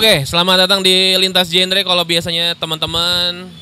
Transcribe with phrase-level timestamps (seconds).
[0.00, 1.76] Oke, selamat datang di Lintas Genre.
[1.84, 3.52] Kalau biasanya teman-teman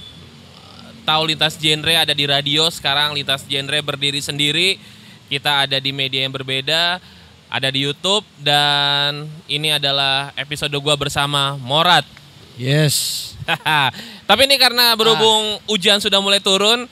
[1.02, 4.78] tahu Lintas Genre ada di radio, sekarang Lintas Genre berdiri sendiri.
[5.26, 7.02] Kita ada di media yang berbeda,
[7.50, 12.06] ada di YouTube dan ini adalah episode gua bersama Morat.
[12.54, 13.34] Yes.
[14.30, 16.86] Tapi ini karena berhubung hujan sudah mulai turun,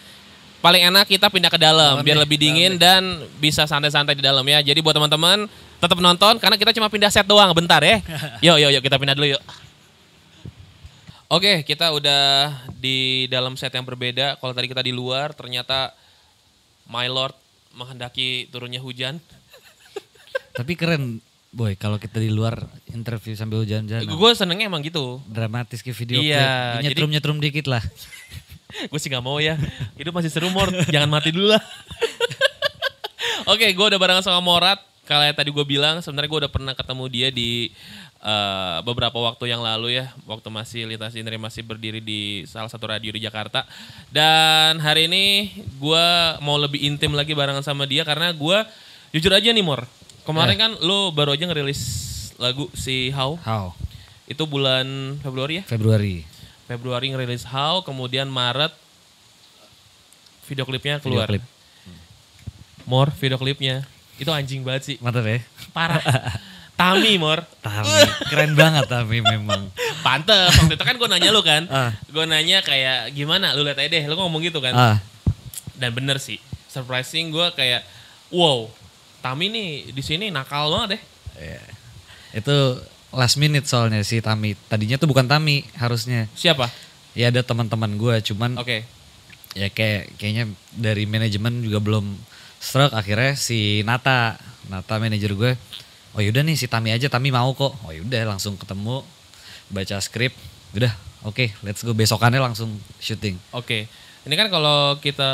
[0.59, 2.83] paling enak kita pindah ke dalam Dalam biar deh, lebih dalam dingin deh.
[2.83, 3.03] dan
[3.39, 4.59] bisa santai-santai di dalam ya.
[4.59, 8.01] Jadi buat teman-teman tetap nonton karena kita cuma pindah set doang bentar ya.
[8.41, 9.43] Yuk yuk yuk kita pindah dulu yuk.
[11.27, 14.39] Oke, kita udah di dalam set yang berbeda.
[14.39, 15.91] Kalau tadi kita di luar, ternyata
[16.87, 17.35] My Lord
[17.75, 19.19] menghendaki turunnya hujan.
[20.55, 21.19] Tapi keren,
[21.51, 21.75] boy.
[21.75, 24.07] Kalau kita di luar interview sambil hujan-hujan.
[24.07, 25.19] Gue senengnya emang gitu.
[25.27, 26.47] Dramatis ke video Iya, klip.
[26.47, 27.83] jadi- Nyetrum-nyetrum dikit lah.
[28.91, 29.59] gue sih nggak mau ya.
[29.99, 31.63] Hidup masih seru Mor, jangan mati dulu lah.
[33.51, 34.79] Oke, gue udah barengan sama Morat.
[35.07, 37.71] Kalau yang tadi gue bilang, sebenarnya gue udah pernah ketemu dia di
[38.19, 42.91] eh, beberapa waktu yang lalu ya, waktu masih Lintas Indri masih berdiri di salah satu
[42.91, 43.63] radio di Jakarta.
[44.11, 46.07] Dan hari ini gue
[46.43, 48.59] mau lebih intim lagi barengan sama dia karena gue
[49.15, 49.87] jujur aja nih Mor.
[50.27, 51.81] Kemarin kan lo baru aja ngerilis
[52.43, 53.39] lagu si How.
[53.47, 53.79] How?
[54.27, 55.65] Itu bulan Februari ya?
[55.71, 56.27] Februari.
[56.67, 58.75] Februari ngerilis How, kemudian Maret
[60.51, 61.31] video klipnya Video keluar.
[61.31, 61.47] klip.
[62.91, 63.87] More video klipnya.
[64.17, 64.97] Itu anjing banget sih.
[65.01, 65.41] Mantap ya.
[65.73, 66.01] Parah.
[66.81, 67.41] Tami, Mor.
[67.65, 67.89] Tami.
[68.29, 69.73] Keren banget Tami memang.
[70.07, 70.53] Pantes.
[70.61, 71.65] Waktu itu kan gue nanya lu kan.
[71.73, 71.91] Ah.
[72.09, 73.57] Gue nanya kayak gimana?
[73.57, 74.05] Lu lihat aja deh.
[74.05, 74.77] Lu ngomong gitu kan.
[74.77, 74.97] Ah,
[75.77, 76.37] Dan bener sih.
[76.69, 77.81] Surprising gue kayak
[78.29, 78.69] wow.
[79.25, 81.03] Tami nih di sini nakal banget deh.
[81.41, 81.63] iya.
[82.37, 82.77] Itu
[83.17, 84.53] last minute soalnya si Tami.
[84.69, 86.29] Tadinya tuh bukan Tami harusnya.
[86.37, 86.69] Siapa?
[87.17, 88.85] Ya ada teman-teman gue, cuman Oke.
[89.57, 92.13] ya kayak kayaknya dari manajemen juga belum
[92.59, 94.37] stroke akhirnya si Nata
[94.67, 95.53] Nata manajer gue
[96.13, 99.05] oh yaudah nih si Tami aja Tami mau kok oh yaudah langsung ketemu
[99.69, 100.33] baca skrip
[100.73, 100.91] udah
[101.23, 103.87] oke let's go besokannya langsung syuting Oke.
[104.27, 105.31] Ini kan kalau kita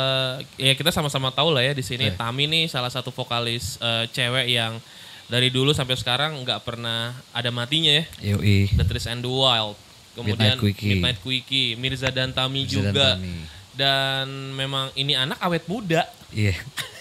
[0.53, 2.13] ya kita sama-sama tahu lah ya di sini Eh.
[2.13, 4.77] Tami nih salah satu vokalis eh, cewek yang
[5.25, 8.05] dari dulu sampai sekarang nggak pernah ada matinya ya.
[8.21, 9.73] yoi The Trees and the Wild.
[10.13, 10.89] Kemudian Midnight Quickie.
[10.93, 13.07] Midnight Quickie, Mirza dan Tami Mirza dan juga.
[13.17, 13.33] Tami.
[13.73, 16.05] Dan memang ini anak awet muda.
[16.29, 16.53] iya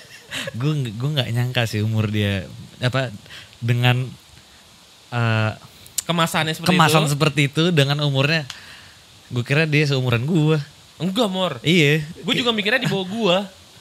[0.53, 2.47] gue gue nggak nyangka sih umur dia
[2.79, 3.13] apa
[3.59, 4.09] dengan
[5.09, 5.53] eh,
[6.03, 7.11] Kemasannya seperti kemasan itu.
[7.15, 8.43] seperti itu dengan umurnya
[9.29, 10.59] gue kira dia seumuran gue
[10.99, 11.53] Enggak, Mor.
[11.63, 13.37] iya Gue juga mikirnya di bawah gua.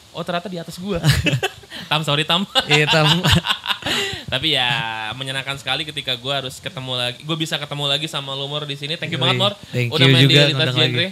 [0.10, 0.98] Oh, ternyata di atas gua.
[1.92, 2.50] tam sorry tam.
[2.66, 3.22] iya Tam
[4.34, 4.66] Tapi ya
[5.14, 7.22] menyenangkan sekali ketika gue harus ketemu lagi.
[7.22, 8.98] Gue bisa ketemu lagi sama lu Mor di sini.
[8.98, 9.24] Thank you Yoi.
[9.28, 9.54] banget Mor.
[9.70, 11.08] Thank Udah you main juga di lintas genre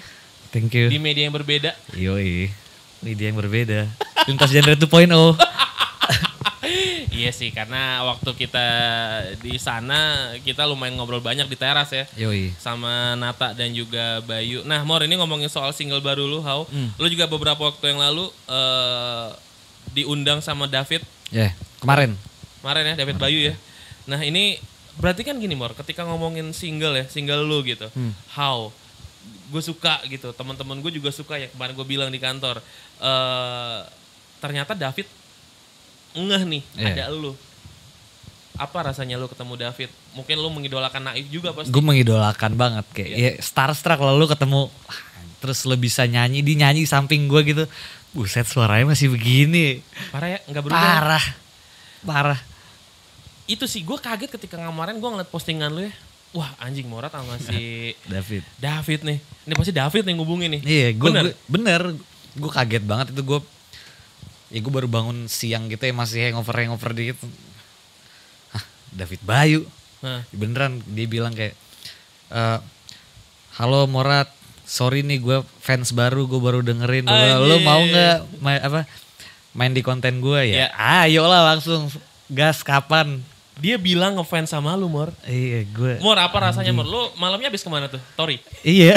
[0.49, 1.71] thank you di media yang berbeda.
[1.93, 2.49] Yoi.
[2.99, 3.79] Ini dia yang berbeda.
[4.29, 4.85] Lintas genre 2.0.
[7.19, 8.67] iya sih karena waktu kita
[9.41, 12.05] di sana kita lumayan ngobrol banyak di teras ya.
[12.13, 12.53] Yoi.
[12.61, 14.61] sama Nata dan juga Bayu.
[14.63, 16.69] Nah, Mor ini ngomongin soal single baru lu, How.
[16.69, 16.93] Hmm.
[16.95, 19.29] Lu juga beberapa waktu yang lalu eh
[19.89, 21.01] diundang sama David
[21.33, 21.49] Ya,
[21.81, 22.13] kemarin.
[22.61, 23.55] kemarin ya, David Bayu ya.
[24.05, 24.61] Nah, ini
[24.97, 27.89] berarti kan gini, Mor, ketika ngomongin single ya, single lu gitu.
[27.97, 28.13] Hmm.
[28.33, 28.69] How
[29.49, 31.49] gue suka gitu, teman-teman gue juga suka ya.
[31.49, 32.61] Kemarin gue bilang di kantor.
[33.01, 33.81] eh
[34.39, 35.07] ternyata David
[36.11, 37.05] ngeh nih Iya.
[37.05, 37.35] ada lu.
[38.55, 39.87] Apa rasanya lu ketemu David?
[40.11, 41.69] Mungkin lu mengidolakan Naif juga pasti.
[41.69, 43.17] Gue mengidolakan banget kayak Iya.
[43.29, 44.99] ya starstruck lalu ketemu ah,
[45.39, 47.63] terus lo bisa nyanyi di nyanyi samping gue gitu.
[48.09, 49.79] Buset suaranya masih begini.
[50.09, 50.81] Parah ya, nggak berubah.
[50.81, 51.25] Parah.
[52.01, 52.39] Parah.
[53.45, 55.93] Itu sih gue kaget ketika kemarin gue ngeliat postingan lu ya.
[56.29, 58.43] Wah anjing Morat sama si David.
[58.55, 59.17] David nih.
[59.45, 60.61] Ini pasti David nih ngubungin nih.
[60.61, 61.23] Iya, gue Bener?
[61.47, 61.81] bener.
[61.95, 62.01] bener.
[62.35, 63.39] Gue kaget banget itu gue
[64.49, 67.17] ya gue baru bangun siang gitu ya masih hangover hangover dikit.
[68.49, 69.61] Hah, David Bayu.
[69.99, 71.53] Nah, beneran dia bilang kayak
[72.29, 72.59] eh
[73.55, 74.29] halo Morat
[74.63, 78.81] sorry nih gue fans baru gue baru dengerin lo, lo mau nggak main apa
[79.51, 80.67] main di konten gue ya Ya.
[81.03, 81.89] ayo lah langsung
[82.29, 83.19] gas kapan
[83.57, 85.11] dia bilang ngefans sama lu Mor.
[85.25, 86.85] iya gue Mor apa rasanya Mor?
[86.85, 87.99] Lu malamnya habis ke mana tuh?
[88.13, 88.39] Tori?
[88.61, 88.95] iya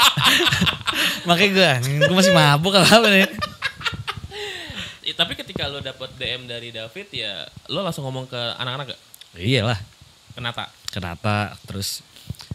[1.28, 1.70] makanya gue
[2.02, 3.28] gue masih mabuk apa nih
[5.10, 9.00] Eh, Tapi ketika lu dapet DM dari David ya lu langsung ngomong ke anak-anak gak?
[9.32, 9.78] iyalah
[10.30, 10.70] Kenapa?
[10.86, 12.02] kenapa terus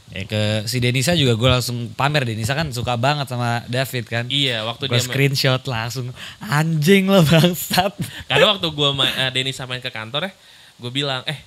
[0.07, 4.25] ya ke si Denisa juga gue langsung pamer Denisa kan suka banget sama David kan
[4.27, 6.11] Iya waktu gue dia screenshot langsung
[6.41, 7.91] anjing lo bangsat
[8.25, 10.31] Karena waktu gue ma- eh, Denny samain ke kantor ya,
[10.77, 11.39] gue bilang, eh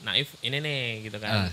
[0.00, 1.48] Naif ini nih gitu kan.
[1.48, 1.52] Ah.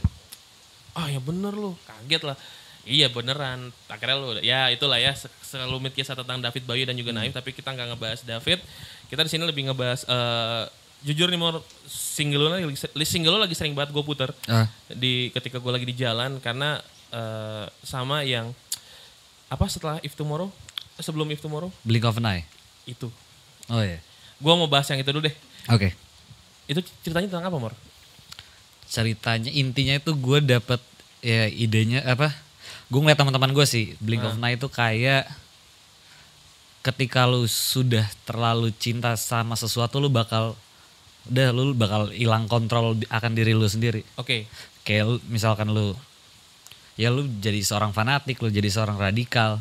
[0.97, 2.39] Ah ya bener lu, kaget lah.
[2.83, 3.75] Iya beneran.
[3.85, 7.51] Akhirnya lu ya itulah ya se- selumit kisah tentang David Bayu dan juga Naif tapi
[7.51, 8.63] kita nggak ngebahas David.
[9.07, 10.63] Kita di sini lebih ngebahas eh,
[11.01, 14.65] jujur nih Mor, single lu lagi single lu lagi sering banget gue puter Ah.
[14.89, 18.51] di ketika gue lagi di jalan karena eh, sama yang
[19.47, 20.51] apa setelah If Tomorrow
[20.97, 22.43] sebelum If Tomorrow Blink of an Eye.
[22.83, 23.07] itu
[23.67, 24.01] Oh iya.
[24.35, 25.35] gue mau bahas yang itu dulu deh
[25.69, 25.95] Oke.
[26.65, 27.73] itu ceritanya tentang apa Mor?
[28.83, 30.79] Ceritanya intinya itu gue dapet
[31.19, 32.31] ya idenya apa?
[32.87, 35.27] Gue ngeliat teman-teman gue sih Blink of an Eye itu kayak
[36.87, 40.55] ketika lu sudah terlalu cinta sama sesuatu lu bakal
[41.27, 44.07] udah lu bakal hilang kontrol akan diri lu sendiri.
[44.15, 44.47] Oke,
[44.81, 45.91] Kayak lu, misalkan lu
[46.95, 49.59] ya lu jadi seorang fanatik, lu jadi seorang radikal.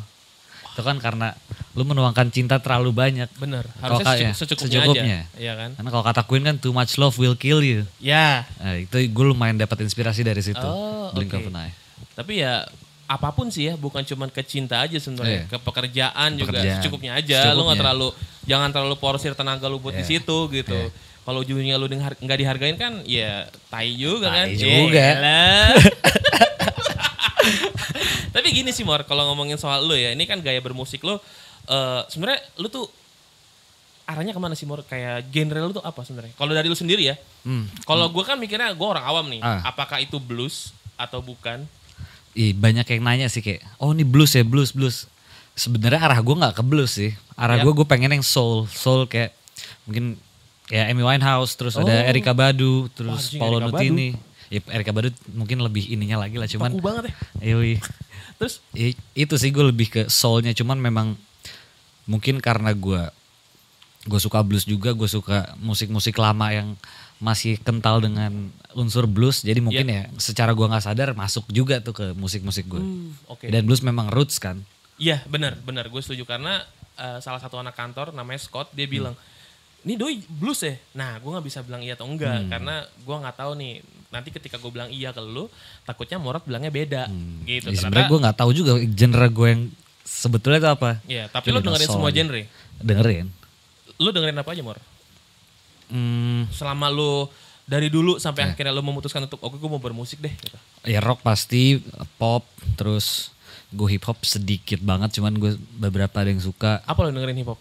[0.71, 1.35] Itu kan karena
[1.73, 3.27] lu menuangkan cinta terlalu banyak.
[3.35, 3.67] bener.
[3.77, 5.19] Harusnya kayak- secukup- secukupnya, secukupnya.
[5.27, 5.69] aja, iya kan?
[5.75, 7.83] Karena kalau kata Queen kan too much love will kill you.
[7.99, 10.63] Ya, Nah, itu gue lumayan dapat inspirasi dari situ.
[10.63, 11.43] Oh, Blink oke.
[11.43, 11.73] of an Eye.
[12.13, 12.63] tapi ya
[13.07, 15.47] apa pun sih ya, bukan cuma ke cinta aja sebenarnya, Iya.
[15.47, 16.75] ke pekerjaan, juga Pekerjaan.
[16.77, 17.55] secukupnya aja.
[17.55, 17.75] Lu nggak Secukupnya.
[17.79, 18.07] terlalu,
[18.43, 20.19] jangan terlalu porsir tenaga lu buat di Iya.
[20.19, 20.77] situ gitu.
[21.23, 24.45] Kalau ujungnya lu nggak dihargain kan, ya tai juga kan.
[24.47, 24.99] Tai juga.
[25.15, 25.67] Yelah.
[28.35, 31.15] Tapi gini sih Mor, kalau ngomongin soal lu ya, ini kan gaya bermusik lu,
[31.65, 32.85] eh sebenarnya lu tuh
[34.03, 34.83] arahnya ke mana sih Mor?
[34.83, 36.31] Kayak genre lu tuh apa sebenarnya?
[36.35, 37.65] Kalau dari lu sendiri ya, Hmm.
[37.83, 39.63] kalau gue kan mikirnya gue orang awam nih, Ah.
[39.65, 41.63] apakah itu blues atau bukan?
[42.37, 45.09] Ih, banyak yang nanya sih kayak, oh ini blues ya blues blues.
[45.51, 47.11] Sebenarnya arah gue nggak ke blues sih.
[47.33, 47.63] Arah Ya.
[47.63, 49.33] gue gue pengen yang soul soul kayak
[49.83, 50.21] mungkin
[50.67, 52.05] ya Amy Winehouse terus ada Oh.
[52.05, 54.09] Erika Badu terus Paulo Erykah Nutini.
[54.47, 57.13] Ya Erika Badu mungkin lebih ininya lagi lah cuman Kaku banget ya.
[57.51, 57.81] Yoi.
[58.37, 61.07] Terus I- itu sih gue lebih ke soulnya cuman memang
[62.05, 63.01] mungkin karena gue
[64.03, 66.77] gue suka blues juga gue suka musik-musik lama yang
[67.17, 71.97] masih kental dengan unsur blues jadi mungkin ya secara gue nggak sadar masuk juga tuh
[71.97, 72.83] ke musik-musik gue
[73.25, 73.49] oke.
[73.49, 74.61] dan blues memang roots kan?
[75.01, 75.89] Iya benar benar.
[75.89, 76.61] Gue setuju karena
[76.97, 79.17] eh, salah satu anak kantor namanya Scott dia bilang
[79.85, 80.77] ini doi blues ya.
[80.93, 83.73] Nah gue nggak bisa bilang iya atau enggak karena gue nggak tahu nih.
[84.07, 85.49] Nanti ketika gue bilang iya ke lu
[85.85, 87.03] takutnya Morat bilangnya beda
[87.45, 87.73] gitu.
[87.73, 89.61] Ya, sebenarnya gue nggak tahu juga genre gue yang
[90.05, 90.89] sebetulnya itu apa.
[91.09, 92.41] Iya tapi Itu lu dengerin soul semua genre.
[92.81, 93.25] dengerin.
[93.97, 94.77] Lu dengerin apa aja Mor?
[95.87, 97.27] Hmm, Selama lu
[97.63, 98.49] dari dulu sampai Iya.
[98.53, 100.31] akhirnya lu memutuskan untuk oke gue mau bermusik deh.
[100.31, 100.55] Gitu.
[100.85, 101.83] ya rock pasti
[102.15, 103.35] pop terus
[103.67, 107.49] gue hip hop sedikit banget cuman gue beberapa ada yang suka Apa lu dengerin hip
[107.49, 107.59] hop?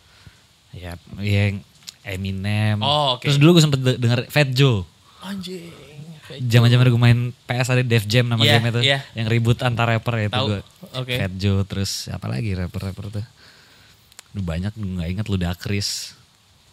[0.71, 1.59] ya yang
[2.03, 3.27] Eminem Oh, oke.
[3.27, 4.87] terus dulu gue sempet de- denger Fat Joe
[5.21, 5.75] Anjing.
[6.45, 9.03] zaman zaman gue main PS ada Def Jam nama Iya, game itu iya.
[9.13, 10.61] yang ribut antar rapper itu gue
[10.95, 11.15] Oke.
[11.17, 13.27] Fat Joe terus apa lagi rapper-rapper tuh
[14.31, 16.15] Duh, banyak gue nggak inget Ludacris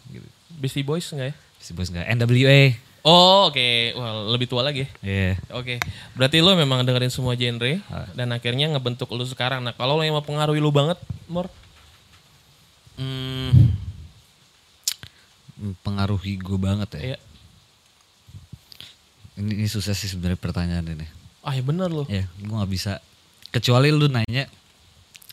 [0.06, 0.28] gitu.
[0.50, 1.34] Beastie Boys enggak ya?
[1.56, 4.88] si bos nggak NWA Oh oke, Wah, lebih tua lagi.
[4.98, 5.76] Iya Oke,
[6.12, 8.08] berarti lo memang dengerin semua genre Ah.
[8.12, 9.60] dan akhirnya ngebentuk lu sekarang.
[9.60, 10.96] Nah kalau lo yang mempengaruhi lu banget,
[11.26, 11.52] Mor,
[12.94, 13.76] Hmm,
[15.80, 17.02] pengaruhi gue banget ya.
[17.12, 17.18] ya,
[19.34, 21.06] Ini, ini susah sih sebenarnya pertanyaan ini.
[21.40, 22.06] ah ya bener lo.
[22.06, 23.02] Ya, gue nggak bisa.
[23.50, 24.48] Kecuali lu nanya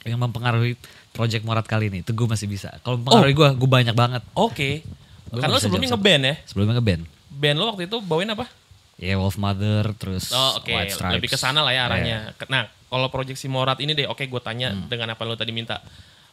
[0.02, 0.76] yang mempengaruhi
[1.12, 2.72] project Morat kali ini, itu gue masih bisa.
[2.82, 4.24] Kalau mempengaruhi gue, gue banyak banget.
[4.34, 4.82] Oke,
[5.28, 6.36] Gua karena lo sebelumnya ngeband ya.
[6.44, 7.04] Sebelumnya ngeband.
[7.32, 8.46] Band lo waktu itu bawain apa?
[8.96, 11.16] Ya Wolf Mother, terus Oh oke, White Stripes.
[11.18, 12.32] lebih ke sana lah ya arahnya.
[12.32, 12.46] Iya.
[12.48, 14.86] Nah kalau proyeksi Morat ini deh, oke gue tanya Hmm.
[14.88, 15.80] dengan apa lo tadi minta.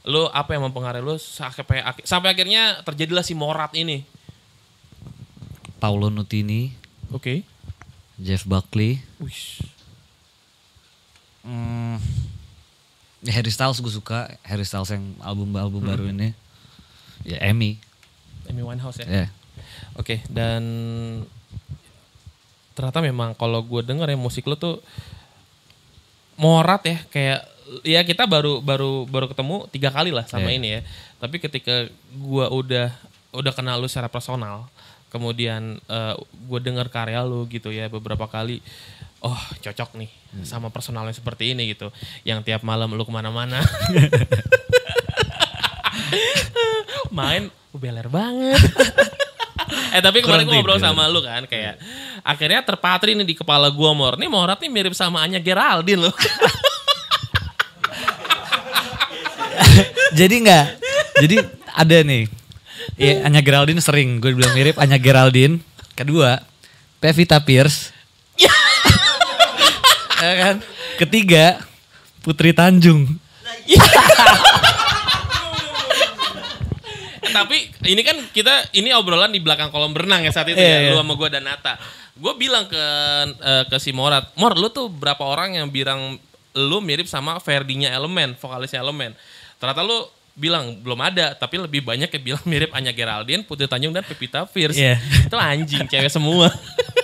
[0.05, 4.03] Lo apa yang mempengaruhi lo sampai sampai akhirnya terjadilah si Morat ini?
[5.79, 6.75] Paulo Nutini,
[7.09, 7.47] Oke.
[8.19, 9.63] Jeff Buckley, Wih.
[11.43, 11.97] hmm,
[13.21, 14.31] ya Harry Styles gue suka.
[14.43, 15.91] Harry Styles yang album-album Hmm.
[15.91, 16.29] baru ini.
[17.23, 17.79] Ya Amy.
[18.47, 19.07] Amy Winehouse ya.
[19.07, 19.27] Ya.
[19.95, 20.63] Oke, dan
[22.73, 24.79] ternyata memang kalau gue denger ya musik lo tuh
[26.39, 27.41] morat ya kayak
[27.83, 30.57] ya kita baru baru baru ketemu tiga kali lah sama Iya.
[30.57, 30.81] ini ya.
[31.19, 32.95] Tapi ketika gue udah
[33.35, 34.71] udah kenal lu secara personal,
[35.11, 35.83] kemudian
[36.47, 38.63] gue denger karya lu gitu ya beberapa kali,
[39.25, 40.11] oh cocok nih
[40.45, 41.91] sama personalnya seperti ini gitu.
[42.23, 43.63] Yang tiap malam lu ke mana-mana.
[47.19, 48.61] main "Oh, beler banget.
[49.95, 51.81] eh tapi kemarin gue ngobrol sama lu kan kayak
[52.23, 54.15] akhirnya terpatri nih di kepala gua Mor.
[54.21, 56.15] Nih Morat nih mirip sama Anya Geraldine loh.
[60.19, 60.67] Jadi enggak.
[61.21, 61.37] Jadi
[61.75, 62.25] ada nih.
[62.99, 65.61] Ya, Anya Geraldine sering gue bilang mirip Anya Geraldine.
[65.95, 66.41] Kedua,
[66.99, 67.95] Pevita Pierce.
[70.29, 70.57] Ya kan?
[71.01, 71.45] Ketiga,
[72.21, 73.09] Putri Tanjung.
[77.29, 80.91] Tapi ini kan kita ini obrolan di belakang kolam berenang ya saat itu Iya, ya
[80.91, 80.91] iya.
[80.93, 81.77] lu sama gua dan Nata.
[82.19, 82.85] Gue bilang ke
[83.39, 86.19] eh, ke si Morat, Mor lu tuh berapa orang yang bilang
[86.59, 89.15] lu mirip sama Ferdinya Elemen, vokalisnya Elemen.
[89.63, 93.95] Ternyata lu bilang belum ada, tapi lebih banyak yang bilang mirip Anya Geraldine, Putri Tanjung
[93.95, 94.79] dan Pevita Pierce.
[94.79, 94.99] Iya.
[95.27, 96.51] Itu anjing, cewek semua.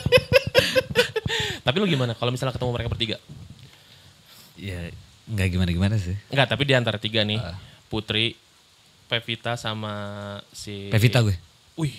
[1.65, 3.17] tapi lu gimana kalau misalnya ketemu mereka bertiga?
[4.55, 4.93] Ya
[5.25, 6.15] nggak gimana-gimana sih.
[6.29, 7.57] Enggak, tapi di antara tiga nih, Ah.
[7.89, 8.37] Putri,
[9.05, 9.93] Pevita sama
[10.51, 11.35] si Pevita gue.
[11.75, 11.97] Wih,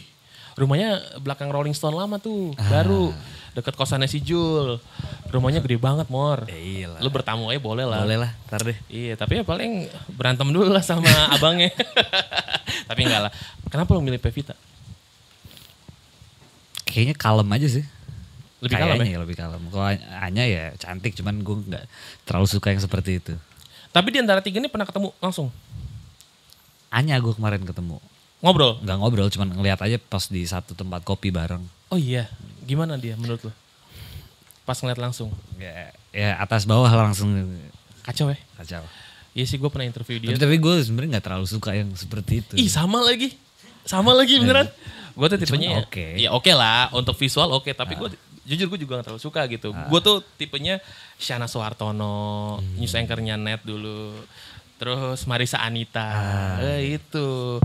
[0.54, 2.70] rumahnya belakang Rolling Stone lama tuh, Ah.
[2.72, 3.12] baru
[3.52, 4.78] deket kosannya si Jul.
[5.26, 6.46] Rumahnya gede banget, Mor.
[6.46, 7.00] lah.
[7.02, 8.04] Lu bertamu aja boleh lah.
[8.04, 8.78] Boleh lah, ntar deh.
[8.88, 11.74] Iya, tapi ya paling berantem dulu lah sama abangnya.
[12.86, 13.32] tapi enggak lah.
[13.68, 14.54] Kenapa lu milih Pevita?
[16.86, 17.86] Kayaknya kalem aja sih.
[18.64, 19.06] Lebih kalem ya?
[19.16, 19.62] ya lebih kalem.
[19.68, 19.86] Kalau
[20.22, 21.86] Anya ya cantik, cuman gue nggak
[22.24, 23.34] terlalu suka yang seperti itu.
[23.92, 25.52] Tapi di antara tiga ini pernah ketemu langsung?
[26.92, 28.00] Anya gue kemarin ketemu.
[28.40, 28.80] Ngobrol?
[28.84, 31.64] Nggak ngobrol, cuman ngeliat aja pas di satu tempat kopi bareng.
[31.92, 32.28] Oh iya,
[32.64, 33.52] gimana dia menurut lu?
[34.64, 35.30] Pas ngeliat langsung.
[35.60, 37.32] Ya, ya atas bawah langsung
[38.06, 38.38] Kacau ya?
[38.62, 38.86] kacau.
[39.36, 40.32] Iya sih gue pernah interview dia.
[40.32, 42.54] Tapi, tapi gue sebenarnya nggak terlalu suka yang seperti itu.
[42.56, 43.36] Ih sama lagi.
[43.84, 44.70] Sama lagi beneran.
[45.16, 46.06] Gue tuh tipenya Cuman oke.
[46.20, 48.10] ya oke lah untuk visual oke tapi gue
[48.46, 49.74] jujur gue juga gak terlalu suka gitu.
[49.90, 50.78] Gue tuh tipenya
[51.18, 54.14] Shana Soehartono, news anchornya net dulu.
[54.76, 56.12] Terus Marisa Anita,
[56.62, 57.58] eh, itu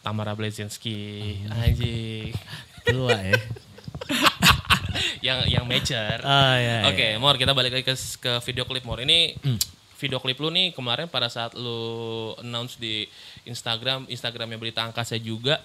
[0.00, 2.32] Tamara Blazinski, anjing.
[2.86, 3.36] Tua ya.
[5.26, 6.22] yang yang major.
[6.24, 9.02] Ah, ya, Oke, Mor, kita balik lagi ke, ke video klip Mor.
[9.02, 9.36] Ini
[10.00, 13.04] video klip lu nih kemarin pada saat lu announce di
[13.44, 15.60] Instagram, Instagramnya Berita Angkasa juga,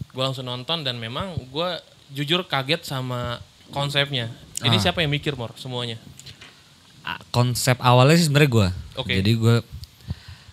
[0.00, 1.68] gue langsung nonton dan memang gue
[2.16, 3.36] jujur kaget sama
[3.70, 4.30] konsepnya.
[4.60, 4.82] Ini Ah.
[4.82, 6.00] siapa yang mikir Mor semuanya?
[7.06, 8.68] Ah, Konsep awalnya sih sebenarnya gue.
[8.98, 9.14] Oke.
[9.22, 9.56] Jadi gue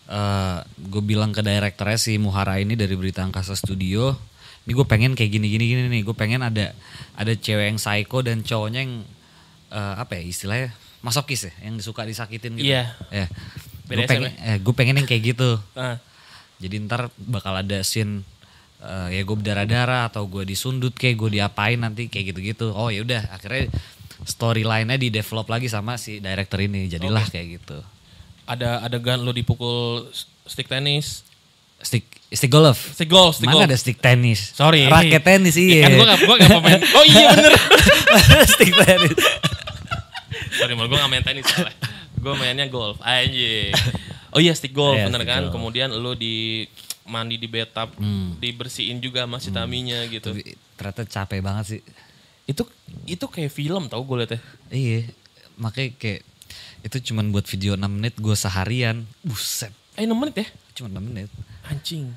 [0.03, 4.13] eh gue bilang ke direkturnya si Muhara ini dari Berita Angkasa Studio,
[4.67, 6.01] ini gue pengen kayak gini gini gini nih.
[6.03, 6.75] Gue pengen ada
[7.15, 8.93] ada cewek yang psycho dan cowoknya yang
[9.71, 10.69] eh, apa ya istilahnya
[11.01, 12.69] masokis ya, yang suka disakitin gitu.
[12.69, 12.93] Iya.
[13.09, 13.25] Ya.
[13.83, 15.57] Gue pengen, eh, gue pengen yang kayak gitu.
[15.75, 15.97] Nah,
[16.61, 18.23] Jadi ntar bakal ada scene
[18.83, 22.71] eh, ya gue berdarah-darah atau gue disundut kayak gue diapain nanti kayak gitu-gitu.
[22.71, 23.71] Oh ya udah akhirnya
[24.23, 26.87] storyline-nya di develop lagi sama si director ini.
[26.87, 27.79] Jadilah kayak gitu.
[28.43, 30.11] ada adegan lu dipukul
[30.43, 31.23] stick tenis.
[31.79, 32.91] Stick stick golf.
[32.91, 33.67] Stick golf, stick Mana golf.
[33.71, 34.51] ada stick tenis?
[34.51, 34.87] Sorry.
[34.87, 35.87] Raket tenis iya.
[35.87, 36.79] Kan gue gak, gua gak pemain.
[36.99, 37.53] Oh iya bener.
[38.45, 39.15] stick tenis.
[40.53, 41.43] Sorry mal, gue gak main tenis.
[42.15, 42.99] Gue mainnya golf.
[42.99, 43.71] Anjing.
[44.31, 45.41] Oh iya stick golf Iya, bener stick kan.
[45.47, 45.53] golf.
[45.53, 46.63] Kemudian lu di
[47.03, 47.95] mandi di bathtub,
[48.39, 50.31] dibersihin juga sama si Taminya gitu.
[50.31, 51.81] Tapi ternyata capek banget sih.
[52.47, 52.67] Itu
[53.07, 54.41] itu kayak film tau gue liatnya.
[54.71, 55.11] Iya.
[55.59, 56.21] Makanya kayak
[56.83, 59.07] itu cuman buat video 6 menit gue seharian.
[59.23, 59.71] Buset.
[59.95, 60.47] Eh 6 menit ya?
[60.75, 61.29] Cuma 6 menit.
[61.67, 62.11] Anjing.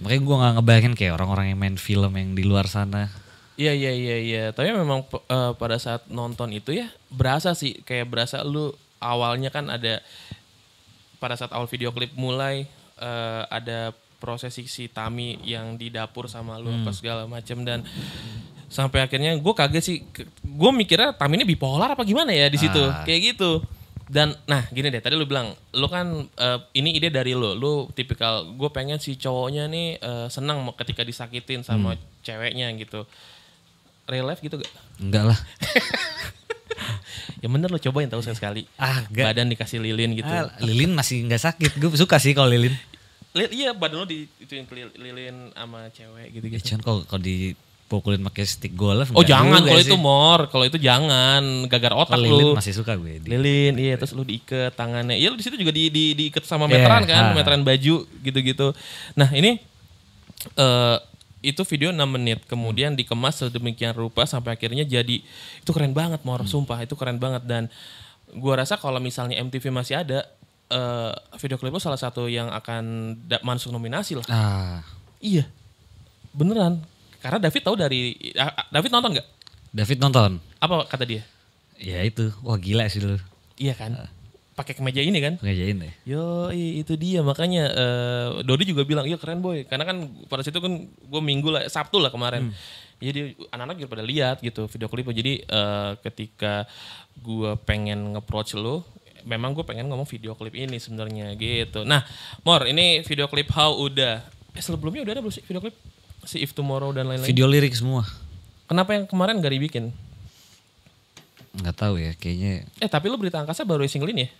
[0.00, 3.12] Makanya gue gak ngebayangin kayak orang-orang yang main film yang di luar sana.
[3.56, 4.44] Iya iya iya iya.
[4.52, 9.68] Tapi memang eh, pada saat nonton itu ya berasa sih kayak berasa lu awalnya kan
[9.72, 10.04] ada
[11.16, 12.68] pada saat awal video klip mulai
[13.00, 17.84] eh, ada prosesi si Tami yang di dapur sama lu apa segala macam dan
[18.66, 19.96] sampai akhirnya gue kaget sih
[20.42, 23.04] gue mikirnya Tami ini bipolar apa gimana ya di situ Ah.
[23.04, 23.62] kayak gitu
[24.06, 27.90] dan nah gini deh tadi lu bilang lu kan eh, ini ide dari lu lu
[27.90, 33.06] tipikal gue pengen si cowoknya nih eh, senang ketika disakitin sama ceweknya gitu
[34.06, 34.70] real life gitu gak?
[35.02, 35.38] Enggak lah.
[37.44, 38.64] Ya bener lo cobain tahu sekali.
[38.80, 39.04] Ah.
[39.12, 40.28] Badan dikasih lilin gitu.
[40.28, 41.70] Ah, lilin masih nggak sakit.
[41.76, 42.72] Gue suka sih kalau lilin.
[43.36, 46.64] Li- iya badan lo di ituin kelil- lilin sama cewek Ya, gitu-gitu.
[46.66, 49.12] cuman kalau kalau dipukulin pakai stick golf.
[49.12, 52.56] Oh jangan kalau itu mor, kalau itu jangan gagar otak lilin lu.
[52.56, 53.20] masih suka gue.
[53.20, 53.28] Di.
[53.28, 55.14] Lilin, iya terus lu diikat tangannya.
[55.14, 57.32] Iya lu di situ juga di, di diikat sama Iya, meteran kan, ah.
[57.32, 58.72] meteran baju gitu-gitu.
[59.12, 59.60] Nah ini
[60.56, 60.96] eh
[61.42, 65.22] itu video 6 menit, kemudian dikemas sedemikian rupa sampai akhirnya jadi
[65.58, 66.48] itu keren banget mor, Hmm.
[66.48, 67.70] sumpah itu keren banget dan
[68.34, 70.26] gua rasa kalau misalnya MTV masih ada
[70.66, 73.14] eh video klip lu salah satu yang akan
[73.46, 74.26] masuk nominasi lah.
[74.26, 74.80] Ah,
[75.22, 75.48] Iya,
[76.36, 76.84] beneran.
[77.22, 79.28] Karena David tahu dari ah, ah, David nonton nggak?
[79.72, 80.30] David nonton.
[80.62, 81.22] Apa kata dia?
[81.80, 82.30] Ya itu.
[82.44, 83.18] Wah gila sih lu.
[83.56, 83.96] Iya kan?
[84.56, 85.36] Pakai kemeja ini kan?
[85.40, 85.92] Ngejain deh.
[86.08, 90.56] Yo, itu dia makanya eh, Dodi juga bilang iya keren boy, karena kan pada situ
[90.64, 92.52] kan gue minggu lah, Sabtu lah kemarin.
[92.96, 95.12] Jadi anak-anak juga pada lihat gitu video klipnya.
[95.12, 96.64] Jadi eh, ketika
[97.20, 98.80] gue pengen nge-approach lo,
[99.26, 101.82] memang gue pengen ngomong video klip ini sebenarnya gitu.
[101.82, 102.06] Nah,
[102.46, 104.22] Mor, ini video klip How udah.
[104.54, 105.74] Eh sebelumnya udah ada belum sih video klip?
[106.22, 107.26] Si If Tomorrow dan lain-lain.
[107.26, 108.06] Video lirik semua.
[108.66, 109.90] Kenapa yang kemarin gak dibikin?
[111.56, 114.30] Nggak tahu ya kayaknya Eh tapi lo berita angkasa baru single ini ya?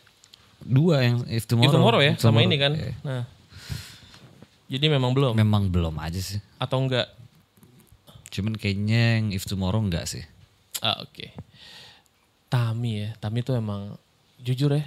[0.61, 1.69] dua yang If Tomorrow.
[1.69, 2.73] If Tomorrow ya, If sama ini kan.
[2.73, 2.93] Iya.
[3.05, 3.23] Nah,
[4.67, 6.41] jadi memang belum Memang belum aja sih.
[6.57, 7.07] atau enggak?
[8.33, 10.25] Cuman kayaknya yang If Tomorrow enggak sih.
[10.81, 11.33] Ah oke.
[12.49, 13.95] Tami ya, Tami tuh emang
[14.39, 14.85] jujur ya.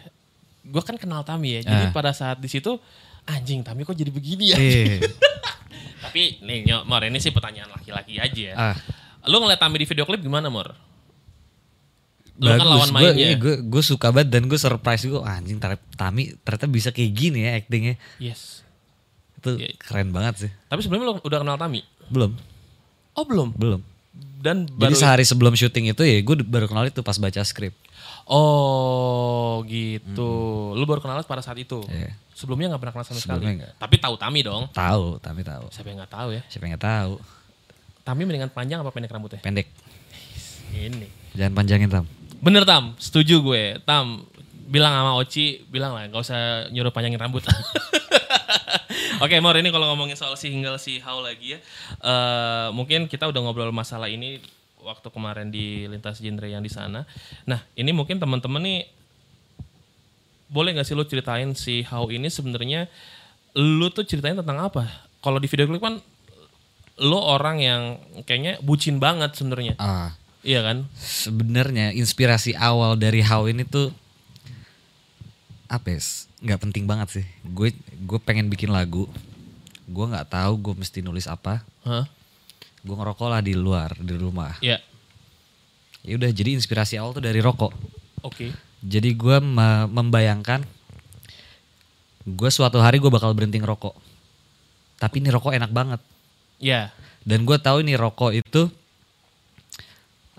[0.62, 1.62] Gue kan kenal Tami ya.
[1.64, 1.92] Jadi Ah.
[1.92, 2.78] pada saat di situ
[3.24, 4.58] anjing Tami kok jadi begini ya?
[4.58, 5.06] Iya.
[6.04, 8.56] Tapi nih Nyo, Mor ini sih pertanyaan laki-laki aja ya.
[8.56, 8.76] ah,
[9.26, 10.74] Lu ngeliat Tami di video klip gimana Mor?
[12.36, 12.72] Lu kan bagus.
[12.72, 13.36] lawan Gue mainnya.
[13.36, 15.60] gue gue suka banget dan gue surprise gue anjing
[15.94, 17.96] Tami ternyata bisa kayak gini ya actingnya.
[18.18, 18.64] Yes.
[19.36, 19.76] Itu Iya.
[19.78, 20.52] keren banget sih.
[20.66, 21.84] Tapi sebelumnya lu udah kenal Tami?
[22.08, 22.32] Belum,
[23.14, 23.52] Oh belum.
[23.54, 23.82] belum.
[24.40, 27.76] Dan Jadi baru sehari sebelum syuting itu ya gue baru kenal itu pas baca skrip.
[28.30, 30.32] Oh gitu.
[30.78, 31.82] Lu baru kenal pada saat itu.
[31.90, 32.14] Iya.
[32.38, 33.42] Sebelumnya nggak pernah kenal sama sekali.
[33.42, 33.74] Sebelumnya nggak.
[33.82, 34.64] Tapi tahu Tami dong.
[34.70, 35.66] Tahu, Tami tahu.
[35.74, 36.42] Siapa yang nggak tahu ya?
[36.46, 37.14] Siapa yang nggak tahu?
[38.06, 39.42] Tami mendingan panjang apa pendek rambutnya?
[39.42, 39.68] Pendek.
[40.70, 41.10] Ini.
[41.34, 42.06] Jangan panjangin Tam.
[42.40, 43.64] Bener Tam, setuju gue.
[43.84, 44.24] Tam,
[44.70, 47.42] bilang sama Oci, bilang lah gak usah nyuruh panjangin rambut.
[49.26, 51.60] Oke Mor, ini kalau ngomongin soal single si How lagi ya.
[52.06, 54.40] eh mungkin kita udah ngobrol masalah ini
[54.90, 57.06] waktu kemarin di lintas genre yang di sana.
[57.46, 58.80] Nah ini mungkin teman-teman nih
[60.50, 62.90] boleh nggak sih lu ceritain si How ini sebenarnya
[63.54, 64.90] lu tuh ceritain tentang apa?
[65.22, 66.02] Kalau di video klip kan
[66.98, 67.82] lu orang yang
[68.26, 69.78] kayaknya bucin banget sebenarnya.
[69.78, 70.78] Ah, Iya kan?
[70.96, 73.94] sebenarnya inspirasi awal dari How ini tuh
[75.70, 76.00] apa ya?
[76.02, 77.26] s- nggak penting banget sih.
[77.46, 79.06] Gue gue pengen bikin lagu.
[79.86, 81.62] Gue nggak tahu gue mesti nulis apa.
[81.86, 82.10] Hah?
[82.90, 84.58] Gue ngerokok lah di luar di rumah.
[84.66, 84.82] Iya.
[86.02, 87.70] Ya udah jadi inspirasi awal tuh dari rokok.
[88.26, 88.50] Oke.
[88.82, 90.66] Jadi gue me- membayangkan
[92.26, 93.94] gue suatu hari gue bakal berhenti ngerokok.
[94.98, 96.02] Tapi ini rokok enak banget.
[96.58, 96.90] Ya.
[97.22, 98.74] Dan gue tahu ini rokok itu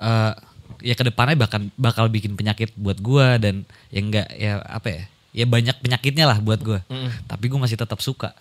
[0.00, 0.34] eh
[0.80, 3.54] ya ke depannya bakal bakal bikin penyakit buat gue dan
[3.92, 6.80] ya enggak ya apa ya ya banyak penyakitnya lah buat gue.
[6.90, 7.30] Mm-mm.
[7.30, 8.34] Tapi gue masih tetap suka.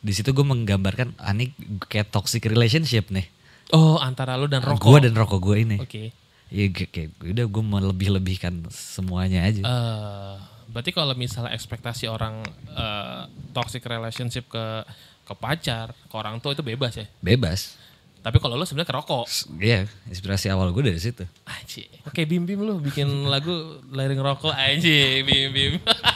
[0.00, 1.52] Di situ gue menggambarkan ah, ini
[1.88, 3.26] kayak toxic relationship nih.
[3.74, 4.82] Oh, antara lu dan rokok.
[4.82, 5.76] Gue dan rokok gue ini.
[5.82, 6.14] Oke.
[6.46, 9.62] Ya kayak, udah gue melebih-lebihkan semuanya aja.
[9.66, 10.34] Eh,
[10.70, 14.86] berarti kalau misalnya ekspektasi orang eh, toxic relationship ke
[15.26, 17.06] ke pacar, ke orang tua itu bebas ya.
[17.18, 17.74] Bebas.
[18.22, 19.26] Tapi kalau lu sebenarnya ke rokok.
[19.62, 21.22] Iya, inspirasi awal gue dari situ.
[21.46, 21.86] Aji.
[22.10, 25.78] Oke, Bim Bim lu bikin lagu lari ngerokok aja, Bim Bim.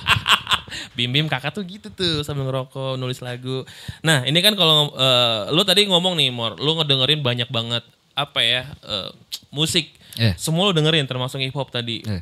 [1.01, 3.65] Bim Bim kakak tuh gitu tuh sambil ngerokok nulis lagu.
[4.05, 7.81] Nah ini kan kalau eh, lu tadi ngomong nih Mor, lu ngedengerin banyak banget
[8.13, 9.09] apa ya eh,
[9.49, 9.89] musik.
[10.15, 10.37] Iya.
[10.37, 12.05] Semua lu dengerin termasuk hip hop tadi.
[12.05, 12.21] Eh,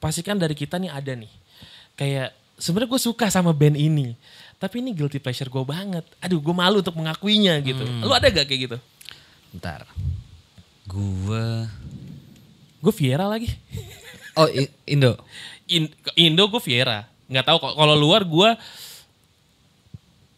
[0.00, 1.32] pastikan dari kita nih ada nih
[1.94, 4.12] kayak sebenarnya gue suka sama band ini
[4.60, 8.44] tapi ini guilty pleasure gue banget aduh gue malu untuk mengakuinya gitu lu ada gak
[8.44, 8.76] kayak gitu
[9.48, 9.88] bentar.
[10.84, 11.64] Gue
[12.78, 13.48] gue Viera lagi
[14.34, 14.50] Oh,
[14.84, 15.14] Indo.
[15.70, 18.50] In- Indo gue Viera nggak tahu kok kalau luar gue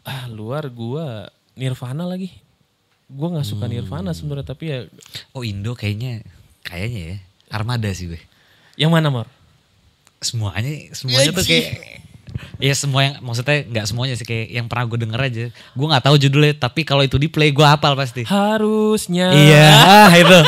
[0.05, 1.07] ah luar gue
[1.55, 2.31] Nirvana lagi
[3.07, 4.79] gue nggak suka Nirvana sebenarnya tapi ya
[5.31, 6.23] Oh, Indo kayaknya
[6.63, 7.17] kayaknya ya.
[7.49, 8.21] Armada sih gue.
[8.75, 9.27] yang mana Mor
[10.19, 12.03] Semuanya semuanya tuh kayak
[12.59, 15.45] Ya semua yang maksudnya nggak semuanya sih kayak yang pernah gue denger aja.
[15.73, 18.25] Gue nggak tahu judulnya tapi kalau itu di play gue hafal pasti.
[18.25, 19.73] harusnya Iya,
[20.21, 20.39] itu.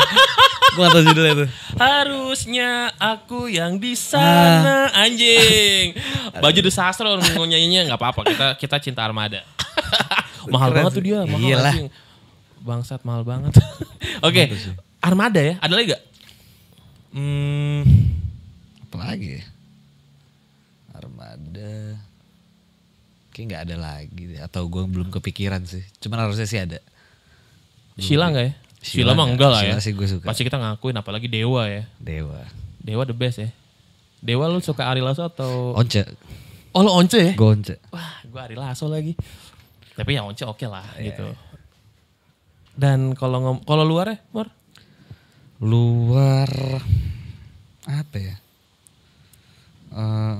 [0.69, 1.45] gue gak tahu judulnya itu.
[1.79, 5.95] Harusnya aku yang di sana anjing.
[6.43, 8.21] Baju The Sastra orang mau nyanyinya nggak apa-apa.
[8.27, 9.47] Kita kita cinta Armada.
[10.53, 11.71] mahal Keren banget tuh dia, mahal Iyalah.
[11.71, 11.87] anjing.
[12.59, 13.55] Bangsat mahal banget.
[14.27, 14.51] Oke,
[14.99, 15.55] Armada ya.
[15.63, 16.03] Ada lagi gak?
[17.15, 17.81] Hmm,
[18.83, 19.43] apa lagi ya?
[20.91, 21.95] Armada.
[23.31, 24.39] Kayak nggak ada lagi deh.
[24.43, 25.87] Atau gue belum kepikiran sih.
[26.03, 26.83] Cuman harusnya sih ada.
[27.95, 28.53] Sheila gak ya?
[28.79, 29.33] Sheila, Sheila mah nggak.
[29.33, 29.65] enggak lah ya.
[29.69, 30.25] Sheila sih gue suka.
[30.25, 31.83] Pasti kita ngakuin apalagi Dewa ya.
[31.97, 32.47] Dewa.
[32.79, 33.49] Dewa the best ya.
[34.17, 35.99] Dewa lu suka Ari Lasso atau Once.
[36.71, 37.33] Oh lu Once ya?
[37.33, 37.75] Gue Once.
[37.89, 39.15] Wah, gue Ari Lasso lagi.
[39.93, 41.27] Tapi ya Once oke lah Iya, gitu.
[42.73, 44.47] Dan kalau ngom- kalau luar ya, Mor?
[45.59, 46.47] Luar
[47.83, 48.35] apa ya?
[49.91, 50.37] Eh,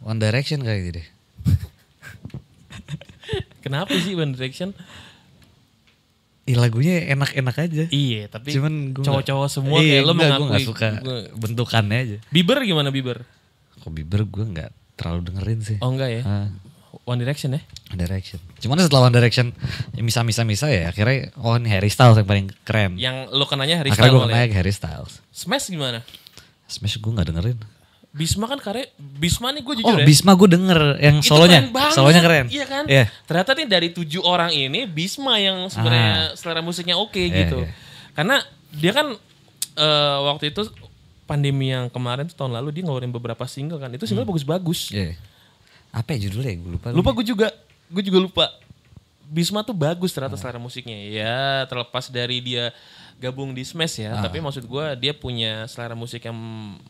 [0.00, 1.06] One Direction kayak gitu deh.
[3.60, 4.70] Kenapa sih One Direction?
[6.48, 7.84] Ih, lagunya enak-enak aja.
[7.88, 10.48] Iya, tapi Cuman cowok-cowok semua iya, kayak lo mengakui.
[10.48, 12.16] nggak suka gua- bentukannya aja.
[12.28, 13.28] Bieber gimana Bieber?
[13.78, 15.76] Kok Bieber gue nggak terlalu dengerin sih.
[15.78, 16.22] Oh enggak ya?
[16.24, 16.48] Ah,
[17.04, 17.60] One Direction ya?
[17.88, 18.40] One Direction.
[18.58, 19.52] Cuman setelah One Direction
[19.92, 22.96] ya misa-misa-misa ya akhirnya oh ini Harry Styles yang paling keren.
[22.96, 24.56] Yang lo kenanya Harry akhirnya Styles gue malah ya?
[24.56, 25.12] Harry Styles.
[25.30, 26.00] Smash gimana?
[26.64, 27.58] Smash gue nggak dengerin.
[28.18, 30.02] Bisma kan karya Bisma nih gue jujur Oh ya.
[30.02, 31.62] Bisma gue denger yang Itu solonya.
[31.62, 31.94] keren banget.
[31.94, 32.46] Solonya keren.
[32.50, 32.84] Iya kan?
[32.84, 33.04] Iya.
[33.24, 37.62] Ternyata nih dari tujuh orang ini Bisma yang sebenarnya selera musiknya oke Iya, gitu.
[37.62, 37.70] iya.
[38.12, 38.42] Karena
[38.74, 39.14] dia kan
[39.78, 40.66] eh, waktu itu
[41.24, 43.94] pandemi yang kemarin tuh tahun lalu dia ngeluarin beberapa single kan.
[43.94, 44.90] Itu single bagus-bagus.
[44.90, 45.14] Iya.
[45.88, 46.86] Apa ya judulnya gue lupa.
[46.90, 47.48] Lupa gue juga,
[47.88, 48.44] gue juga lupa.
[49.24, 50.96] Bisma tuh bagus ternyata selera musiknya.
[51.04, 52.72] Ya terlepas dari dia
[53.18, 56.38] gabung di Smash ya, tapi maksud gue dia punya selera musik yang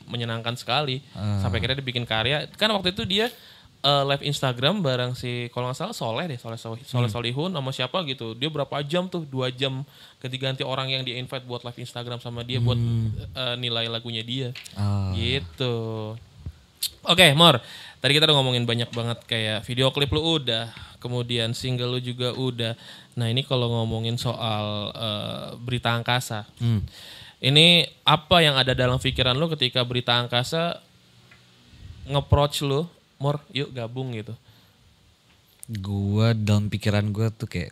[0.04, 1.00] menyenangkan sekali.
[1.40, 2.44] Sampai akhirnya dia bikin karya.
[2.52, 3.32] Kan waktu itu dia
[3.78, 6.90] eh, live Instagram bareng si kalau nggak salah Soleh deh, Soleh Soleh, Hmm.
[7.06, 8.36] Soleh Solihun sama siapa gitu.
[8.36, 9.24] Dia berapa jam tuh?
[9.24, 9.86] Dua jam
[10.18, 14.50] ganti-ganti orang yang dia invite buat live Instagram sama dia buat eh, nilai lagunya dia.
[14.76, 15.10] Hmm.
[15.10, 15.10] Ah.
[15.16, 15.74] Gitu.
[17.08, 17.58] Oke, Mor.
[17.98, 22.34] Tadi kita udah ngomongin banyak banget kayak video klip lu udah, kemudian single lu juga
[22.34, 22.74] udah.
[23.18, 26.46] Nah, ini kalau ngomongin soal eh, berita angkasa.
[26.62, 26.84] Hmm.
[27.38, 30.82] Ini apa yang ada dalam pikiran lu ketika berita angkasa
[32.10, 32.82] nge-approach lu,
[33.22, 34.34] Mor, yuk gabung gitu.
[35.68, 37.70] Gua dalam pikiran gua tuh kayak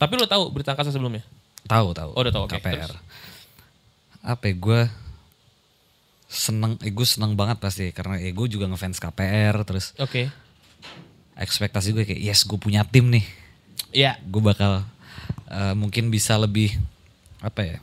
[0.00, 1.22] Tapi lu tahu berita angkasa sebelumnya?
[1.70, 2.10] tahu tahu.
[2.16, 2.44] Oh, udah tahu.
[2.50, 2.90] KPR.
[2.90, 2.98] Terus?
[4.26, 4.80] Apa ya, gue
[6.30, 10.30] seneng, eh, gue seneng banget pasti karena eh, gue juga ngefans KPR terus Oke.
[11.34, 13.24] Ekspektasi gue kayak yes gue punya tim nih,
[13.92, 14.18] Iya.
[14.20, 14.82] gue bakal
[15.46, 16.74] eh, mungkin bisa lebih
[17.40, 17.78] apa ya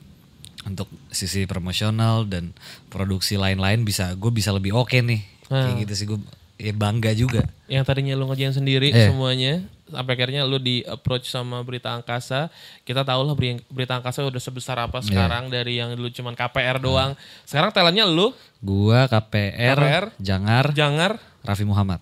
[0.64, 2.52] untuk sisi promosional dan
[2.88, 5.80] produksi lain-lain bisa gue bisa lebih oke nih kayak Hmm.
[5.80, 6.20] gitu sih gue
[6.58, 7.46] ya bangga juga.
[7.68, 9.08] Yang tadinya lu ngerjain sendiri Eh.
[9.08, 12.50] semuanya, sampai akhirnya lu di approach sama berita angkasa.
[12.82, 16.82] Kita tahu lah beri- berita angkasa udah sebesar apa sekarang dari yang dulu cuman KPR
[16.82, 17.14] doang.
[17.44, 22.02] Sekarang talentnya lu, Gua KPR, KPR, Jangar, Jangar, Raffi Muhammad,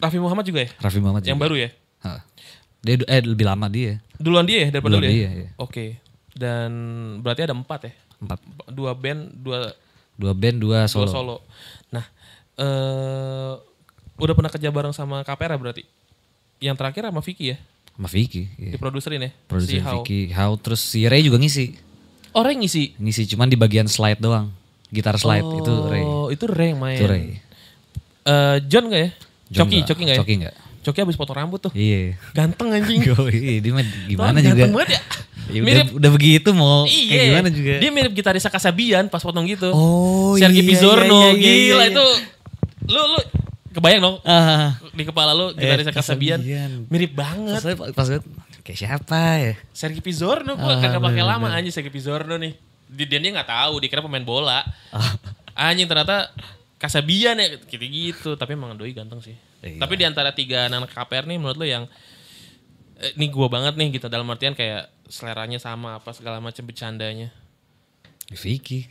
[0.00, 0.70] Raffi Muhammad juga ya?
[0.80, 1.44] Raffi Muhammad Yang juga.
[1.44, 1.68] baru ya?
[2.00, 2.20] Hah.
[2.80, 4.00] Dia eh lebih lama dia.
[4.16, 5.12] Duluan dia ya daripada Duluan lu ya?
[5.12, 5.48] dia, iya.
[5.56, 6.00] Oke.
[6.32, 6.70] Dan
[7.20, 7.92] berarti ada empat ya?
[8.18, 8.40] Empat.
[8.66, 9.76] Dua band, dua,
[10.16, 11.08] Dua band, dua dua solo.
[11.08, 11.36] solo.
[11.88, 12.04] Nah,
[12.56, 13.52] eh
[14.16, 15.82] udah pernah kerja bareng sama KPR ya berarti?
[16.58, 17.56] Yang terakhir sama Vicky ya?
[17.96, 18.42] Sama Vicky.
[18.56, 18.70] iya.
[18.76, 19.30] Diproduserin ya?
[19.46, 20.00] Produser si How.
[20.00, 21.72] Vicky, How, terus si Ray juga ngisi.
[22.32, 22.96] Orang ngisi?
[22.96, 24.52] Ngisi cuman di bagian slide doang.
[24.88, 26.02] Gitar slide itu Ray.
[26.02, 26.96] Oh, itu Ray yang main.
[26.96, 27.24] Itu Ray.
[28.22, 29.10] Eh, John gak ya?
[29.50, 29.82] Coki.
[29.82, 30.20] Coki gak ya?
[30.22, 30.54] Coki nggak.
[30.80, 31.72] Coki abis potong rambut tuh.
[31.76, 32.16] Iya.
[32.32, 33.04] Ganteng anjing.
[33.10, 34.54] Yoi, dia mah gimana Tuh, juga.
[34.56, 35.02] Ganteng banget ya.
[35.50, 37.10] Ya udah, mirip, udah begitu mau iya.
[37.10, 37.74] kayak gimana juga.
[37.82, 39.66] Dia mirip gitaris Kasabian pas potong gitu.
[39.74, 41.90] Oh, Sergi iya, Pizorno, iya, iya, iya, gila iya.
[41.90, 42.06] itu.
[42.86, 43.20] Lu, lu,
[43.74, 46.38] kebayang dong Ah, di kepala lu gitaris Kasabian.
[46.38, 46.70] Kasabian.
[46.86, 47.66] Mirip banget.
[47.66, 48.08] Pas, pas,
[48.62, 49.54] kayak siapa ya?
[49.74, 52.54] Sergi Pizorno, gua Ah, kagak pakai lama anjing Sergi Pizorno nih.
[52.86, 54.62] Dia, dia dia nggak tahu, dikira pemain bola.
[54.94, 55.18] Ah.
[55.58, 56.30] Anjing ternyata
[56.80, 59.36] Kasabian ya gitu gitu, tapi emang doi ganteng sih.
[59.60, 59.84] Iya.
[59.84, 61.84] Tapi di antara tiga anak KPR nih menurut lu yang
[62.96, 67.28] eh, ini gua banget nih gitu dalam artian kayak seleranya sama apa segala macam bercandanya.
[68.32, 68.88] Vicky.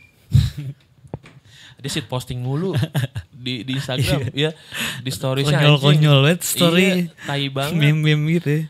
[1.80, 2.76] Dia shit posting mulu
[3.32, 4.52] di di Instagram ya,
[5.00, 5.86] di storiesnya Konyol anjing.
[5.88, 6.84] konyol banget story.
[6.84, 7.80] Iya, tai banget.
[7.80, 8.48] Meme meme gitu.
[8.52, 8.62] ya.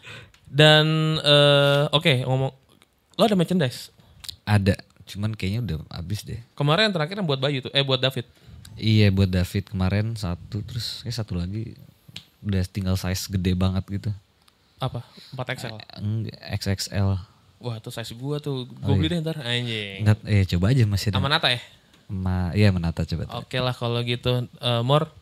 [0.47, 0.87] Dan
[1.19, 2.55] eh, oke ngomong
[3.19, 3.91] lo ada merchandise.
[4.47, 4.79] Ada,
[5.11, 6.39] cuman kayaknya udah habis deh.
[6.55, 8.25] Kemarin yang terakhir yang buat Bayu tuh, eh buat David.
[8.77, 11.77] Iya buat David kemarin satu terus kayak satu lagi
[12.41, 14.11] udah tinggal size gede banget gitu.
[14.81, 15.05] Apa?
[15.37, 15.77] 4XL.
[16.01, 17.21] Enggak, XXL.
[17.61, 18.65] Wah, tuh size gua tuh.
[18.81, 20.01] Gua beli deh ntar anjing.
[20.01, 21.21] Enggak, eh coba aja masih ada.
[21.21, 21.61] Sama Nata ya?
[22.09, 23.29] Ma, iya menata coba.
[23.39, 24.49] Oke lah kalau gitu.
[24.49, 25.13] Eh, Mor,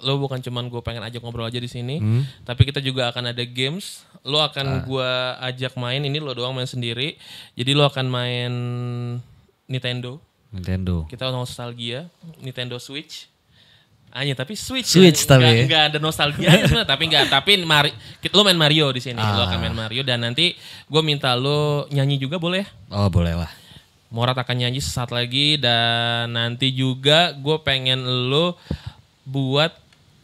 [0.00, 2.24] lo bukan cuman gue pengen ajak ngobrol aja di sini, Hmm.
[2.48, 4.06] tapi kita juga akan ada games.
[4.24, 6.00] Lo akan gua ajak main.
[6.00, 7.18] Ini lo doang main sendiri.
[7.52, 8.52] Jadi lo akan main
[9.66, 10.22] Nintendo.
[10.50, 11.06] Nintendo.
[11.06, 13.30] Kita nostalgia, Nintendo Switch.
[14.10, 14.90] Hanya tapi Switch.
[14.90, 15.28] Switch ya.
[15.28, 15.64] tapi Nggak- ya.
[15.64, 17.24] nggak ada nostalgia sebenarnya, tapi enggak.
[17.34, 17.90] Tapi Mari,
[18.28, 19.14] lo main Mario di sini.
[19.16, 19.62] Lo akan Ah.
[19.62, 22.68] main Mario dan nanti gue minta lo nyanyi juga boleh ya?
[22.90, 23.50] Oh boleh lah.
[24.10, 28.58] Morat akan nyanyi sesaat lagi dan nanti juga gue pengen lo
[29.22, 29.70] buat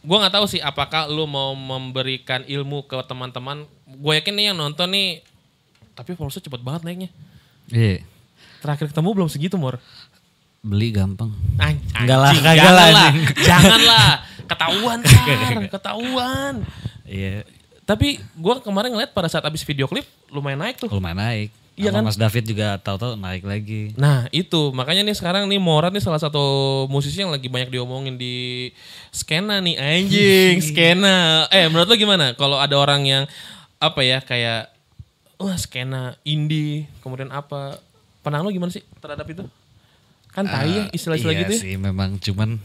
[0.03, 3.63] gue nggak tahu sih apakah lo mau memberikan ilmu ke teman-teman.
[3.87, 5.23] Gue yakin nih yang nonton nih
[5.95, 7.09] tapi followersnya cepet banget naiknya.
[7.71, 8.03] Iya.
[8.59, 9.79] Terakhir ketemu belum segitu Mor.
[10.67, 11.31] Beli gampang.
[11.57, 14.07] An- Enggak lah, kagak lah, janganlah,
[14.45, 16.53] ketahuan tar, ketahuan.
[17.07, 17.47] Iya.
[17.87, 20.91] Tapi gue kemarin ngeliat pada saat abis video klip lumayan naik tuh.
[20.91, 21.49] Lumayan naik.
[21.77, 22.01] Iya kan?
[22.03, 23.93] Mas David juga tahu-tahu naik lagi.
[23.95, 26.41] Nah itu makanya nih sekarang nih Morat nih salah satu
[26.89, 28.67] musisi yang lagi banyak diomongin di
[29.13, 31.45] skena nih anjing skena.
[31.53, 33.23] Eh menurut lo gimana kalau ada orang yang
[33.77, 34.73] apa ya kayak
[35.37, 37.77] wah skena indie kemudian apa
[38.25, 39.45] penang lo gimana sih terhadap itu?
[40.37, 41.59] Kan tai ya istilah-istilah iya gitu ya.
[41.59, 42.61] sih memang cuman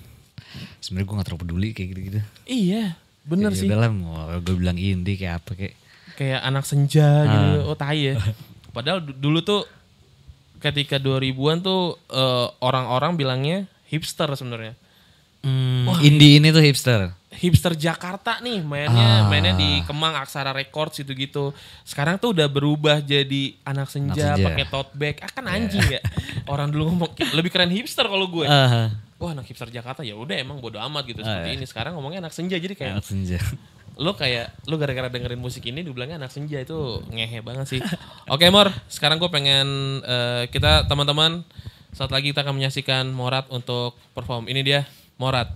[0.78, 2.20] sebenarnya gue gak terlalu peduli kayak gitu-gitu.
[2.44, 3.66] Iya bener Ya sih.
[3.66, 5.74] udahlah mau gue bilang indie kayak apa kayak.
[6.12, 7.48] kayak anak senja gitu.
[7.58, 7.64] Ah.
[7.64, 8.20] Oh tai ya.
[8.70, 9.64] Padahal du- dulu tuh
[10.58, 13.58] ketika 2000-an tuh eh, orang-orang bilangnya
[13.88, 14.76] hipster sebenarnya.
[15.40, 17.16] Hmm, indie ini tuh hipster.
[17.32, 19.26] Hipster Jakarta nih mainnya Ah.
[19.26, 21.50] mainnya di Kemang Aksara Records gitu-gitu.
[21.82, 24.44] Sekarang tuh udah berubah jadi anak senja, senja.
[24.44, 25.16] pakai tote bag.
[25.18, 26.00] Ah kan anjing ya.
[26.44, 28.44] Orang dulu ngomong lebih keren hipster kalau gue.
[28.44, 31.56] Ah, Wah anak hipster Jakarta ya udah emang bodo amat gitu Ah, seperti iya.
[31.56, 31.64] ini.
[31.64, 33.38] Sekarang ngomongnya anak senja jadi kayak anak senja.
[33.92, 36.74] lo kayak lo gara-gara dengerin musik ini dibilangnya anak senja itu
[37.06, 37.80] ngehe banget sih.
[38.26, 39.68] Oke Mor, sekarang gue pengen
[40.00, 41.44] eh, kita teman-teman
[41.90, 44.46] saat lagi kita akan menyaksikan Morat untuk perform.
[44.46, 44.80] Ini dia
[45.16, 45.52] Morat.